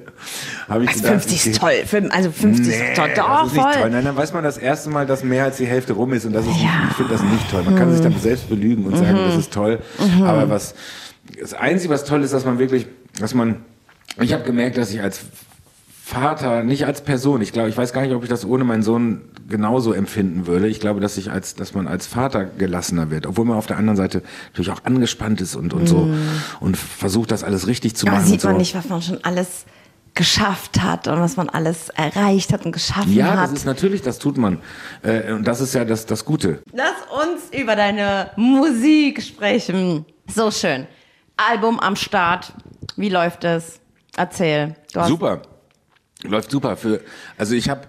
habe 0.68 0.84
ich 0.84 0.90
Also 0.90 1.02
gedacht, 1.02 1.22
50 1.22 1.46
ist 1.46 1.60
toll. 1.60 1.72
Also 2.10 2.30
50 2.30 2.66
ist 2.66 2.80
Nee, 2.80 2.94
toll. 2.94 3.08
das 3.14 3.16
Doch, 3.16 3.46
ist 3.46 3.52
nicht 3.54 3.62
toll. 3.64 3.90
Nein, 3.90 4.04
dann 4.04 4.16
weiß 4.16 4.32
man 4.32 4.44
das 4.44 4.56
erste 4.58 4.88
Mal, 4.90 5.06
dass 5.06 5.24
mehr 5.24 5.44
als 5.44 5.56
die 5.58 5.66
Hälfte 5.66 5.92
rum 5.94 6.12
ist 6.12 6.24
und 6.24 6.32
das 6.32 6.46
ist, 6.46 6.56
Ja. 6.62 6.68
Mhm. 6.68 6.88
ich 6.90 6.96
finde 6.96 7.12
das 7.12 7.22
nicht 7.22 7.50
toll. 7.50 7.62
Man 7.64 7.76
kann 7.76 7.92
sich 7.92 8.00
dann 8.00 8.18
selbst 8.18 8.48
belügen 8.48 8.84
und 8.86 8.96
sagen, 8.96 9.16
das 9.16 9.36
ist 9.36 9.52
toll. 9.52 9.80
Aber 10.22 10.48
was, 10.48 10.74
das 11.40 11.54
Einzige, 11.54 11.92
was 11.92 12.04
toll 12.04 12.22
ist, 12.22 12.32
dass 12.32 12.44
man 12.44 12.58
wirklich, 12.58 12.86
dass 13.20 13.34
man, 13.34 13.56
ich 14.20 14.32
habe 14.32 14.44
gemerkt, 14.44 14.78
dass 14.78 14.92
ich 14.92 15.02
als 15.02 15.20
Vater, 16.10 16.62
nicht 16.62 16.86
als 16.86 17.02
Person, 17.02 17.42
ich 17.42 17.52
glaube, 17.52 17.68
ich 17.68 17.76
weiß 17.76 17.92
gar 17.92 18.00
nicht, 18.00 18.14
ob 18.14 18.22
ich 18.22 18.30
das 18.30 18.46
ohne 18.46 18.64
meinen 18.64 18.82
Sohn 18.82 19.20
genauso 19.46 19.92
empfinden 19.92 20.46
würde. 20.46 20.66
Ich 20.66 20.80
glaube, 20.80 21.00
dass 21.00 21.18
ich 21.18 21.30
als, 21.30 21.54
dass 21.54 21.74
man 21.74 21.86
als 21.86 22.06
Vater 22.06 22.46
gelassener 22.46 23.10
wird, 23.10 23.26
obwohl 23.26 23.44
man 23.44 23.58
auf 23.58 23.66
der 23.66 23.76
anderen 23.76 23.98
Seite 23.98 24.22
natürlich 24.46 24.70
auch 24.70 24.84
angespannt 24.84 25.42
ist 25.42 25.54
und, 25.54 25.74
und 25.74 25.86
so 25.86 26.08
und 26.60 26.78
versucht, 26.78 27.30
das 27.30 27.44
alles 27.44 27.66
richtig 27.66 27.94
zu 27.94 28.06
Mhm. 28.06 28.12
Aber 28.12 28.20
machen. 28.20 28.30
sieht 28.30 28.42
und 28.44 28.48
man 28.48 28.54
so. 28.54 28.58
nicht, 28.60 28.74
was 28.74 28.88
man 28.88 29.02
schon 29.02 29.22
alles 29.22 29.66
geschafft 30.14 30.80
hat 30.82 31.08
und 31.08 31.20
was 31.20 31.36
man 31.36 31.50
alles 31.50 31.90
erreicht 31.90 32.54
hat 32.54 32.64
und 32.64 32.72
geschaffen 32.72 33.12
Ja, 33.12 33.36
hat. 33.36 33.44
das 33.44 33.52
ist 33.52 33.66
natürlich, 33.66 34.00
das 34.00 34.18
tut 34.18 34.38
man. 34.38 34.60
Äh, 35.02 35.32
und 35.34 35.46
das 35.46 35.60
ist 35.60 35.74
ja 35.74 35.84
das, 35.84 36.06
das 36.06 36.24
Gute. 36.24 36.62
Lass 36.72 36.94
uns 37.22 37.60
über 37.60 37.76
deine 37.76 38.30
Musik 38.36 39.22
sprechen. 39.22 40.06
So 40.26 40.50
schön. 40.50 40.86
Album 41.36 41.78
am 41.78 41.96
Start. 41.96 42.54
Wie 42.96 43.10
läuft 43.10 43.44
es? 43.44 43.78
Erzähl. 44.16 44.74
Super. 45.06 45.42
Läuft 46.22 46.50
super. 46.50 46.76
Für, 46.76 47.00
also 47.36 47.54
ich 47.54 47.68
habe, 47.68 47.82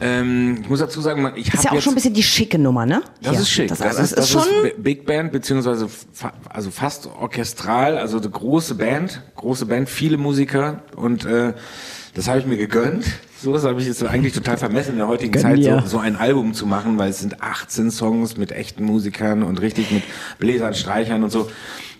ähm, 0.00 0.58
ich 0.62 0.68
muss 0.68 0.78
dazu 0.80 1.00
sagen, 1.00 1.22
man- 1.22 1.36
ich 1.36 1.48
ist 1.48 1.54
habe 1.54 1.64
ja 1.64 1.70
auch 1.70 1.74
jetzt, 1.74 1.84
schon 1.84 1.92
ein 1.92 1.96
bisschen 1.96 2.14
die 2.14 2.22
schicke 2.22 2.58
Nummer, 2.58 2.86
ne? 2.86 3.02
das 3.22 3.32
Hier. 3.32 3.40
ist 3.40 3.50
schick. 3.50 3.68
Das, 3.68 3.78
Das, 3.78 3.96
das 3.96 4.04
ist, 4.12 4.18
das 4.18 4.30
schon. 4.30 4.42
ist 4.42 4.76
Bi- 4.76 4.82
Big 4.82 5.06
Band 5.06 5.32
beziehungsweise 5.32 5.88
fa 5.88 6.32
also 6.48 6.70
fast 6.70 7.06
orchestral, 7.06 7.98
also 7.98 8.18
eine 8.18 8.30
große 8.30 8.74
Band, 8.76 9.22
große 9.36 9.66
Band, 9.66 9.88
viele 9.88 10.16
Musiker 10.16 10.82
und 10.96 11.24
äh, 11.24 11.54
das 12.14 12.28
habe 12.28 12.38
ich 12.38 12.46
mir 12.46 12.56
gegönnt. 12.56 13.04
Sowas 13.42 13.64
habe 13.64 13.80
ich 13.80 13.86
jetzt 13.86 14.04
eigentlich 14.04 14.32
total 14.32 14.56
vermessen 14.56 14.92
in 14.92 14.98
der 14.98 15.08
heutigen 15.08 15.32
Gönn 15.32 15.42
Zeit, 15.42 15.62
so, 15.62 15.80
so 15.86 15.98
ein 15.98 16.16
Album 16.16 16.54
zu 16.54 16.66
machen, 16.66 16.98
weil 16.98 17.10
es 17.10 17.20
sind 17.20 17.42
18 17.42 17.90
Songs 17.90 18.36
mit 18.36 18.52
echten 18.52 18.84
Musikern 18.84 19.42
und 19.42 19.60
richtig 19.60 19.90
mit 19.90 20.02
Bläsern, 20.38 20.74
Streichern 20.74 21.22
und 21.24 21.30
so. 21.30 21.50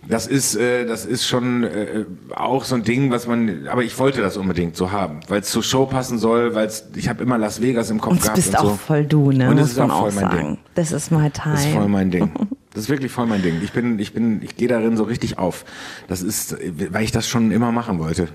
Das 0.08 0.26
ist, 0.26 0.54
äh, 0.56 0.86
das 0.86 1.04
ist 1.04 1.26
schon 1.26 1.62
äh, 1.62 2.06
auch 2.34 2.64
so 2.64 2.74
ein 2.74 2.84
Ding, 2.84 3.10
was 3.10 3.26
man, 3.26 3.68
aber 3.68 3.82
ich 3.82 3.98
wollte 3.98 4.22
das 4.22 4.38
unbedingt 4.38 4.74
so 4.74 4.92
haben, 4.92 5.20
weil 5.28 5.40
es 5.40 5.50
zur 5.50 5.62
Show 5.62 5.84
passen 5.84 6.18
soll, 6.18 6.54
weil 6.54 6.70
ich 6.96 7.08
habe 7.08 7.22
immer 7.22 7.36
Las 7.36 7.60
Vegas 7.60 7.90
im 7.90 8.00
Kopf 8.00 8.12
Und 8.12 8.22
gehabt 8.22 8.36
bist 8.36 8.48
und 8.50 8.56
auch 8.56 8.64
so. 8.64 8.74
voll 8.76 9.04
du, 9.04 9.30
ne? 9.30 9.50
Und 9.50 9.56
das 9.58 9.68
Muss 9.68 9.72
ist 9.72 9.78
auch 9.78 9.90
auch 9.90 10.00
voll 10.00 10.12
mein 10.12 10.24
sagen. 10.24 10.38
Ding. 10.38 10.58
Das 10.74 10.92
ist 10.92 11.10
my 11.10 11.28
time. 11.30 11.54
Das 11.54 11.64
ist 11.66 11.72
voll 11.74 11.88
mein 11.88 12.10
Ding. 12.10 12.30
Das 12.72 12.84
ist 12.84 12.88
wirklich 12.88 13.10
voll 13.10 13.26
mein 13.26 13.42
Ding. 13.42 13.60
Ich 13.64 13.72
bin, 13.72 13.98
ich 13.98 14.14
bin, 14.14 14.42
ich 14.42 14.54
gehe 14.54 14.68
darin 14.68 14.96
so 14.96 15.02
richtig 15.02 15.38
auf. 15.38 15.64
Das 16.06 16.22
ist, 16.22 16.56
weil 16.92 17.02
ich 17.02 17.10
das 17.10 17.26
schon 17.26 17.50
immer 17.50 17.72
machen 17.72 17.98
wollte. 17.98 18.28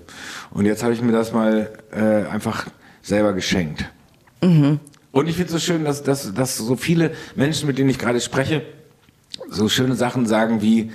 Und 0.52 0.66
jetzt 0.66 0.84
habe 0.84 0.92
ich 0.92 1.02
mir 1.02 1.14
das 1.14 1.32
mal 1.32 1.70
äh, 1.94 2.30
einfach 2.30 2.66
selber 3.06 3.34
geschenkt. 3.34 3.86
Und 4.42 5.28
ich 5.28 5.36
finde 5.36 5.46
es 5.46 5.52
so 5.52 5.60
schön, 5.60 5.86
dass, 5.86 6.04
dass, 6.04 6.34
dass 6.34 6.58
so 6.58 6.76
viele 6.76 7.12
Menschen, 7.36 7.68
mit 7.68 7.78
denen 7.78 7.90
ich 7.90 8.00
gerade 8.00 8.20
spreche, 8.20 8.64
so 9.50 9.70
schöne 9.70 9.96
Sachen 9.96 10.26
sagen 10.26 10.62
wie, 10.62 10.92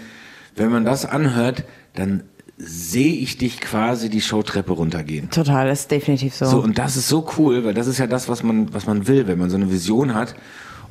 wenn 0.56 0.70
man 0.70 0.84
das 0.84 1.06
anhört, 1.06 1.64
dann 1.94 2.24
sehe 2.58 3.14
ich 3.14 3.38
dich 3.38 3.60
quasi 3.60 4.10
die 4.10 4.20
Showtreppe 4.20 4.72
runtergehen. 4.72 5.30
Total, 5.30 5.70
ist 5.70 5.90
definitiv 5.90 6.34
so. 6.34 6.44
So, 6.44 6.60
und 6.60 6.76
das 6.76 6.96
ist 6.96 7.08
so 7.08 7.26
cool, 7.38 7.64
weil 7.64 7.74
das 7.74 7.86
ist 7.86 7.98
ja 7.98 8.06
das, 8.06 8.28
was 8.28 8.42
man, 8.42 8.74
was 8.74 8.86
man 8.86 9.08
will, 9.08 9.26
wenn 9.26 9.38
man 9.38 9.48
so 9.48 9.56
eine 9.56 9.70
Vision 9.70 10.14
hat. 10.14 10.34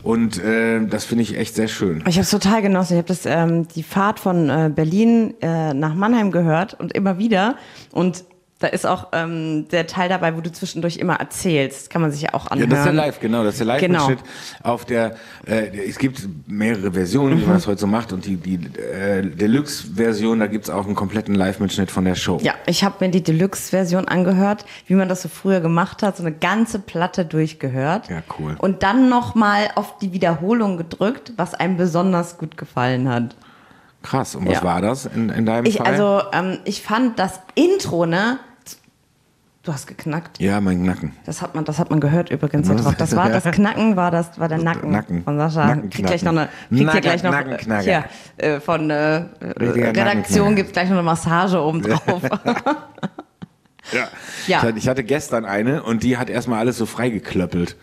Und 0.02 0.42
äh, 0.42 0.86
das 0.88 1.06
finde 1.06 1.24
ich 1.24 1.38
echt 1.38 1.56
sehr 1.56 1.68
schön. 1.68 2.04
Ich 2.08 2.16
habe 2.16 2.24
es 2.24 2.30
total 2.30 2.62
genossen. 2.62 2.94
Ich 2.94 2.98
habe 2.98 3.08
das 3.08 3.26
ähm, 3.26 3.68
die 3.68 3.84
Fahrt 3.84 4.20
von 4.20 4.50
äh, 4.50 4.72
Berlin 4.74 5.36
äh, 5.42 5.74
nach 5.74 5.94
Mannheim 5.94 6.32
gehört 6.32 6.80
und 6.80 6.94
immer 6.94 7.20
wieder. 7.20 7.58
Und 7.92 8.24
da 8.60 8.68
ist 8.68 8.86
auch 8.86 9.08
ähm, 9.13 9.68
der 9.70 9.88
Teil 9.88 10.10
dabei, 10.10 10.36
wo 10.36 10.42
du 10.42 10.51
zwischendurch 10.51 10.98
immer 10.98 11.16
erzählst. 11.16 11.89
Kann 11.89 12.01
man 12.01 12.12
sich 12.12 12.22
ja 12.24 12.34
auch 12.34 12.46
Ja, 12.46 12.51
anhören. 12.51 12.70
das 12.70 12.80
ist 12.80 12.86
der 12.86 12.94
Live, 12.94 13.20
genau, 13.22 13.44
das 13.46 13.54
ist 13.60 13.66
der 13.68 13.80
Genau. 13.80 14.00
Live-Mitschnitt 14.10 14.30
auf 14.63 14.86
der, 14.86 15.16
äh, 15.48 15.88
es 15.88 15.98
gibt 15.98 16.28
mehrere 16.48 16.92
Versionen, 16.92 17.39
wie 17.39 17.46
man 17.46 17.54
das 17.56 17.68
heute 17.68 17.80
so 17.80 17.88
macht 17.88 18.12
und 18.12 18.25
die, 18.25 18.36
die 18.36 18.56
äh, 18.78 19.22
Deluxe-Version, 19.22 20.39
da 20.39 20.48
gibt's 20.48 20.70
auch 20.70 20.86
einen 20.86 20.96
kompletten 20.96 21.36
Live-Mitschnitt 21.36 21.89
von 21.89 22.04
der 22.06 22.16
Show. 22.16 22.39
Ja, 22.42 22.54
ich 22.66 22.84
habe 22.84 22.96
mir 23.06 23.12
die 23.12 23.24
Deluxe-Version 23.24 24.08
angehört, 24.08 24.66
wie 24.88 24.96
man 24.96 25.08
das 25.08 25.22
so 25.22 25.30
früher 25.30 25.62
gemacht 25.62 26.04
hat, 26.04 26.18
so 26.18 26.24
eine 26.24 26.34
ganze 26.36 26.80
Platte 26.80 27.24
durchgehört. 27.25 28.10
Ja, 28.10 28.24
cool. 28.39 28.56
Und 28.60 28.84
dann 28.84 29.08
nochmal 29.10 29.70
auf 29.75 29.98
die 30.00 30.12
Wiederholung 30.12 30.78
gedrückt, 30.78 31.32
was 31.38 31.54
einem 31.54 31.78
besonders 31.78 32.38
gut 32.38 32.58
gefallen 32.58 33.08
hat. 33.08 33.36
Krass, 34.01 34.36
und 34.36 34.48
was 34.48 34.56
Ja. 34.56 34.63
war 34.63 34.82
das 34.82 35.06
in, 35.06 35.30
in 35.30 35.46
deinem 35.46 35.66
Ich, 35.66 35.78
Fall? 35.78 35.88
also, 35.88 36.22
ähm, 36.32 36.58
ich 36.66 36.82
fand 36.82 37.20
das 37.20 37.39
Intro, 37.56 38.06
ne? 38.06 38.39
Du 39.62 39.74
hast 39.74 39.88
geknackt. 39.88 40.39
ja, 40.39 40.62
mein 40.62 40.84
Nacken. 40.84 41.12
Das 41.25 41.42
hat 41.42 41.54
man, 41.54 41.66
das 41.66 41.80
hat 41.80 41.89
man 41.89 42.00
gehört 42.00 42.32
übrigens 42.32 42.70
Was? 42.70 42.82
drauf. 42.82 42.96
Das 42.96 43.13
war 43.16 43.30
das 43.30 43.44
Knacken, 43.51 43.98
war 43.98 44.10
das, 44.10 44.39
war 44.39 44.48
der 44.48 44.58
Nacken, 44.60 44.92
Nacken. 44.92 45.24
von 45.24 45.38
Sascha. 45.38 45.68
Nacken 45.68 45.89
kriegt 45.89 46.08
gleich 46.08 46.24
noch 46.24 46.32
eine, 46.32 46.48
kriegt 46.70 46.92
hier 46.92 47.01
gleich 47.01 47.24
noch, 47.24 47.32
Nackenknacker. 47.32 47.84
hier, 47.84 48.04
äh, 48.38 48.60
von 48.62 48.89
äh, 48.89 49.25
Richtiger 49.60 49.89
Redaktion 49.89 50.56
gibt's 50.56 50.72
gleich 50.72 50.88
noch 50.88 50.96
eine 50.96 51.04
Massage 51.04 51.62
oben 51.62 51.82
drauf. 51.82 52.22
Ja. 52.24 52.38
Ja. 53.92 54.08
Ich, 54.48 54.56
hatte, 54.56 54.78
ich 54.78 54.88
hatte 54.88 55.04
gestern 55.04 55.46
eine 55.46 55.84
und 55.84 56.04
die 56.04 56.18
hat 56.18 56.30
erstmal 56.30 56.60
alles 56.60 56.78
so 56.78 56.86
freigeklöppelt. 56.86 57.75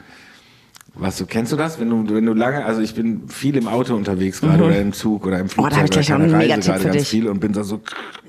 Was 0.99 1.19
du 1.19 1.27
kennst 1.27 1.53
du 1.53 1.57
das, 1.57 1.79
wenn 1.79 1.91
du 1.91 2.15
wenn 2.15 2.25
du 2.25 2.33
lange, 2.33 2.65
also 2.65 2.81
ich 2.81 2.95
bin 2.95 3.29
viel 3.29 3.57
im 3.59 3.69
Auto 3.69 3.95
unterwegs 3.95 4.41
gerade 4.41 4.65
oder 4.65 4.81
im 4.81 4.95
Zug 4.95 5.27
oder 5.27 5.39
im 5.41 5.47
Mhm. 5.47 5.51
Oh, 5.59 5.63
da 5.69 5.77
Flugzeug 5.77 5.85
ich 5.85 5.91
gleich 5.91 6.09
oder 6.11 6.19
noch 6.19 6.25
einen 6.33 6.39
Megatipp 6.39 6.65
gerade 6.73 6.85
ganz 6.85 6.97
dich. 6.97 7.09
viel 7.09 7.29
und 7.29 7.39
bin 7.41 7.53
da 7.53 7.65
so 7.65 7.81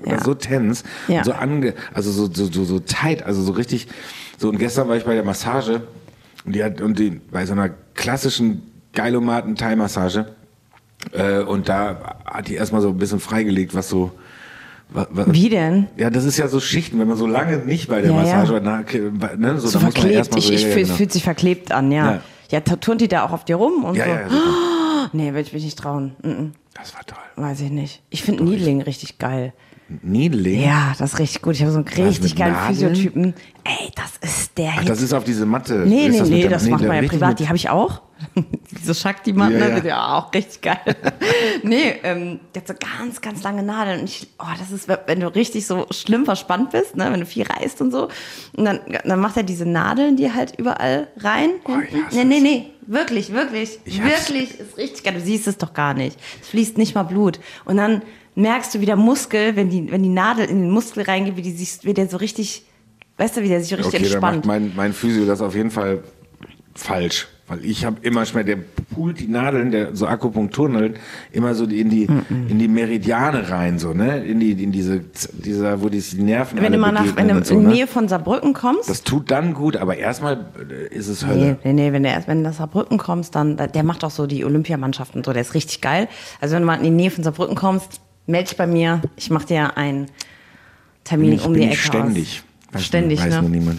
Ja. 0.04 0.22
so 0.22 0.34
tense 0.34 0.84
Ja. 1.08 1.24
so 1.24 1.32
ange, 1.32 1.72
also 1.94 2.10
so 2.10 2.28
so 2.32 2.44
so 2.52 2.64
so 2.64 2.78
tight, 2.80 3.22
also 3.22 3.40
so 3.42 3.52
richtig 3.52 3.88
so 4.36 4.50
und 4.50 4.58
gestern 4.58 4.86
war 4.88 4.96
ich 4.96 5.04
bei 5.04 5.14
der 5.14 5.24
Massage 5.24 5.80
und 6.44 6.54
die 6.54 6.62
hat 6.62 6.82
und 6.82 6.98
die 6.98 7.20
bei 7.30 7.46
so 7.46 7.52
einer 7.54 7.70
klassischen 7.94 8.60
Geilomaten 8.92 9.54
Thai 9.56 9.74
Massage 9.74 10.26
äh, 11.12 11.38
und 11.40 11.70
da 11.70 12.16
hat 12.26 12.48
die 12.48 12.54
erstmal 12.56 12.82
so 12.82 12.88
ein 12.90 12.98
bisschen 12.98 13.20
freigelegt, 13.20 13.74
was 13.74 13.88
so 13.88 14.10
wa- 14.90 15.06
wa- 15.10 15.24
Wie 15.30 15.48
denn? 15.48 15.86
ja, 15.96 16.10
das 16.10 16.24
ist 16.24 16.36
ja 16.36 16.48
so 16.48 16.60
Schichten, 16.60 16.98
wenn 17.00 17.08
man 17.08 17.16
so 17.16 17.26
lange 17.26 17.56
nicht 17.58 17.88
bei 17.88 18.02
der 18.02 18.10
Ja, 18.10 18.16
Massage 18.16 18.52
war, 18.52 19.36
ne, 19.36 19.58
so, 19.58 19.68
So 19.68 19.78
muss 19.78 19.82
man 19.84 19.92
verklebt. 19.92 20.14
erstmal 20.16 20.40
so, 20.42 20.52
ich, 20.52 20.64
ich 20.66 20.68
ja, 20.68 20.74
genau. 20.82 20.94
fühlt 20.94 21.12
sich 21.14 21.22
verklebt 21.24 21.72
an, 21.72 21.90
ja. 21.92 22.20
Ja. 22.48 22.60
Turnt 22.60 23.00
die 23.00 23.08
da 23.08 23.24
auch 23.24 23.32
auf 23.32 23.44
dir 23.44 23.56
rum 23.56 23.84
und 23.84 23.96
ja, 23.96 24.04
so. 24.04 24.10
ja, 24.10 24.28
super. 24.28 25.10
Nee, 25.12 25.32
will 25.32 25.40
ich 25.40 25.52
mich 25.54 25.64
nicht 25.64 25.78
trauen. 25.78 26.16
Mm 26.22 26.28
-mm, 26.28 26.50
Das 26.74 26.94
war 26.94 27.04
toll. 27.06 27.18
weiß 27.36 27.60
ich 27.62 27.70
nicht. 27.70 28.02
Ich 28.10 28.22
finde 28.22 28.44
Needling 28.44 28.82
richtig 28.82 29.18
geil. 29.18 29.54
Needling? 30.02 30.60
Ja, 30.62 30.92
das 30.98 31.14
ist 31.14 31.18
richtig 31.18 31.40
gut. 31.40 31.54
Ich 31.54 31.62
habe 31.62 31.70
so 31.72 31.78
einen 31.78 31.88
richtig 31.88 32.36
geilen 32.36 32.52
Nadeln? 32.52 32.74
Physiotypen. 32.74 33.34
Ey, 33.64 33.90
das 33.94 34.18
ist 34.20 34.58
der 34.58 34.72
Ach, 34.74 34.80
Hit. 34.80 34.88
das 34.90 35.00
ist 35.00 35.14
auf 35.14 35.24
diese 35.24 35.46
Matte. 35.46 35.84
Nee, 35.86 36.06
ist 36.08 36.12
nee, 36.12 36.18
das 36.18 36.28
nee, 36.28 36.48
das 36.48 36.68
macht 36.68 36.84
man 36.84 37.02
ja 37.02 37.08
privat. 37.08 37.40
Die 37.40 37.46
habe 37.46 37.56
ich 37.56 37.70
auch. 37.70 38.02
Diese 38.70 38.94
Shakti-Matten, 38.94 39.58
Ja, 39.58 39.68
ja, 39.68 39.76
ja. 39.78 39.84
ja. 39.84 40.18
auch 40.18 40.32
richtig 40.34 40.60
geil. 40.60 40.96
nee, 41.62 41.94
ähm, 42.02 42.40
der 42.54 42.62
hat 42.62 42.68
so 42.68 42.74
ganz, 42.74 43.20
ganz 43.20 43.42
lange 43.42 43.62
Nadeln. 43.62 44.00
Und 44.00 44.08
ich, 44.08 44.28
oh, 44.38 44.44
das 44.58 44.70
ist, 44.70 44.88
wenn 44.88 45.20
du 45.20 45.28
richtig 45.34 45.66
so 45.66 45.86
schlimm 45.90 46.24
verspannt 46.24 46.70
bist, 46.70 46.96
ne, 46.96 47.10
wenn 47.10 47.20
du 47.20 47.26
viel 47.26 47.44
reist 47.44 47.80
und 47.80 47.92
so. 47.92 48.08
Und 48.56 48.64
dann, 48.64 48.80
dann 49.04 49.20
macht 49.20 49.36
er 49.36 49.42
diese 49.42 49.66
Nadeln, 49.66 50.16
die 50.16 50.32
halt 50.32 50.58
überall 50.58 51.08
rein. 51.18 51.50
Oh, 51.64 51.76
nee, 52.12 52.24
nee, 52.24 52.40
nee. 52.40 52.66
Wirklich, 52.86 53.32
wirklich. 53.32 53.80
Wirklich 53.84 54.58
ist 54.58 54.76
richtig 54.78 55.04
geil. 55.04 55.14
Du 55.14 55.20
siehst 55.20 55.46
es 55.46 55.58
doch 55.58 55.74
gar 55.74 55.92
nicht. 55.94 56.18
Es 56.40 56.48
fließt 56.48 56.78
nicht 56.78 56.94
mal 56.94 57.02
Blut. 57.02 57.38
Und 57.66 57.76
dann 57.76 58.02
merkst 58.34 58.74
du, 58.74 58.80
wie 58.80 58.86
der 58.86 58.96
Muskel, 58.96 59.56
wenn 59.56 59.68
die, 59.68 59.90
wenn 59.90 60.02
die 60.02 60.08
Nadel 60.08 60.46
in 60.46 60.62
den 60.62 60.70
Muskel 60.70 61.02
reingeht, 61.02 61.36
wie, 61.36 61.42
die 61.42 61.52
sich, 61.52 61.80
wie 61.82 61.92
der 61.92 62.08
so 62.08 62.16
richtig, 62.16 62.64
weißt 63.18 63.36
du, 63.36 63.42
wie 63.42 63.48
der 63.48 63.60
sich 63.60 63.68
so 63.70 63.76
richtig 63.76 64.00
Okay, 64.00 64.10
da 64.10 64.20
macht 64.20 64.34
entspannt. 64.36 64.46
mein, 64.46 64.72
mein 64.74 64.92
Physio 64.94 65.26
das 65.26 65.42
auf 65.42 65.54
jeden 65.54 65.70
Fall 65.70 66.02
falsch. 66.74 67.28
Weil 67.48 67.64
ich 67.64 67.86
habe 67.86 67.96
immer 68.02 68.26
Schmerz, 68.26 68.46
der 68.46 68.58
pult 68.94 69.20
die 69.20 69.26
Nadeln, 69.26 69.70
der 69.70 69.96
so 69.96 70.06
Akupunkturnadeln, 70.06 70.94
immer 71.32 71.54
so 71.54 71.64
in 71.64 71.88
die, 71.88 72.06
in 72.48 72.58
die 72.58 72.68
Meridiane 72.68 73.48
rein, 73.48 73.78
so, 73.78 73.94
ne? 73.94 74.22
In 74.22 74.38
die, 74.38 74.52
in 74.52 74.70
diese, 74.70 75.00
dieser, 75.32 75.80
wo 75.80 75.88
die 75.88 76.02
Nerven 76.16 76.60
Wenn 76.60 76.72
du 76.72 76.78
mal 76.78 76.92
nach, 76.92 77.16
wenn 77.16 77.28
du 77.28 77.36
und 77.36 77.46
so, 77.46 77.54
in 77.54 77.62
ne? 77.62 77.68
Nähe 77.70 77.86
von 77.86 78.06
Saarbrücken 78.06 78.52
kommst, 78.52 78.90
Das 78.90 79.02
tut 79.02 79.30
dann 79.30 79.54
gut, 79.54 79.76
aber 79.76 79.96
erstmal 79.96 80.46
äh, 80.70 80.94
ist 80.94 81.08
es 81.08 81.22
Nee, 81.22 81.28
Hölle. 81.28 81.58
nee, 81.64 81.72
nee, 81.72 81.92
wenn 81.92 82.02
du 82.02 82.10
erst, 82.10 82.28
wenn 82.28 82.38
du 82.38 82.50
nach 82.50 82.56
Saarbrücken 82.56 82.98
kommst, 82.98 83.34
dann, 83.34 83.56
der 83.56 83.82
macht 83.82 84.04
auch 84.04 84.10
so 84.10 84.26
die 84.26 84.44
Olympiamannschaften 84.44 85.24
so, 85.24 85.32
der 85.32 85.40
ist 85.42 85.54
richtig 85.54 85.80
geil. 85.80 86.08
Also 86.40 86.54
wenn 86.54 86.62
du 86.62 86.66
mal 86.66 86.76
in 86.76 86.84
die 86.84 86.90
Nähe 86.90 87.10
von 87.10 87.24
Saarbrücken 87.24 87.56
kommst, 87.56 88.00
melde 88.26 88.48
dich 88.48 88.58
bei 88.58 88.66
mir, 88.66 89.00
ich 89.16 89.30
mache 89.30 89.46
dir 89.46 89.76
einen 89.78 90.06
Termin 91.04 91.32
ich, 91.32 91.46
um 91.46 91.54
die 91.54 91.62
Ecke 91.62 91.76
ständig. 91.76 92.42
Weiß, 92.70 92.84
Ständig, 92.84 93.18
weiß 93.18 93.36
ne? 93.36 93.40
nur 93.40 93.50
niemand. 93.50 93.78